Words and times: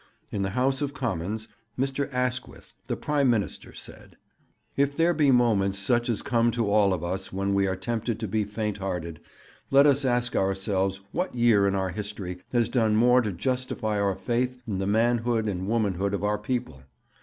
In 0.31 0.41
the 0.41 0.49
House 0.57 0.81
of 0.81 0.95
Commons 0.95 1.47
Mr. 1.77 2.11
Asquith, 2.11 2.73
the 2.87 2.97
Prime 2.97 3.29
Minister, 3.29 3.71
said: 3.71 4.17
'If 4.75 4.95
there 4.97 5.13
be 5.13 5.29
moments 5.29 5.77
such 5.77 6.09
as 6.09 6.23
come 6.23 6.49
to 6.53 6.71
all 6.71 6.91
of 6.91 7.03
us 7.03 7.31
when 7.31 7.53
we 7.53 7.67
are 7.67 7.75
tempted 7.75 8.19
to 8.19 8.27
be 8.27 8.43
fainthearted, 8.43 9.19
let 9.69 9.85
us 9.85 10.03
ask 10.03 10.35
ourselves 10.35 11.01
what 11.11 11.35
year 11.35 11.67
in 11.67 11.75
our 11.75 11.89
history 11.89 12.39
has 12.51 12.67
done 12.67 12.95
more 12.95 13.21
to 13.21 13.31
justify 13.31 13.99
our 13.99 14.15
faith 14.15 14.57
in 14.65 14.79
the 14.79 14.87
manhood 14.87 15.47
and 15.47 15.59
the 15.61 15.65
womanhood 15.65 16.15
of 16.15 16.23
our 16.23 16.39
people? 16.39 16.81